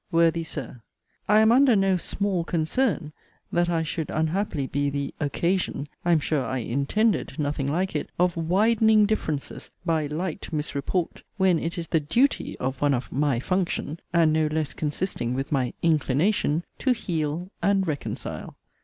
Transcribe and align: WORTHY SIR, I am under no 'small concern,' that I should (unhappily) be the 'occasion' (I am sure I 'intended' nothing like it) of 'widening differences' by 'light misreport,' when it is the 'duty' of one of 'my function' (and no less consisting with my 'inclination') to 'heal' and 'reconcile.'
WORTHY 0.11 0.43
SIR, 0.45 0.81
I 1.29 1.41
am 1.41 1.51
under 1.51 1.75
no 1.75 1.95
'small 1.95 2.43
concern,' 2.43 3.13
that 3.51 3.69
I 3.69 3.83
should 3.83 4.09
(unhappily) 4.09 4.65
be 4.65 4.89
the 4.89 5.13
'occasion' 5.19 5.87
(I 6.03 6.11
am 6.11 6.19
sure 6.19 6.43
I 6.43 6.57
'intended' 6.57 7.37
nothing 7.37 7.67
like 7.71 7.95
it) 7.95 8.09
of 8.17 8.35
'widening 8.35 9.05
differences' 9.05 9.69
by 9.85 10.07
'light 10.07 10.51
misreport,' 10.51 11.21
when 11.37 11.59
it 11.59 11.77
is 11.77 11.89
the 11.89 11.99
'duty' 11.99 12.57
of 12.57 12.81
one 12.81 12.95
of 12.95 13.11
'my 13.11 13.39
function' 13.41 13.99
(and 14.11 14.33
no 14.33 14.47
less 14.47 14.73
consisting 14.73 15.35
with 15.35 15.51
my 15.51 15.71
'inclination') 15.83 16.63
to 16.79 16.93
'heal' 16.93 17.51
and 17.61 17.87
'reconcile.' 17.87 18.55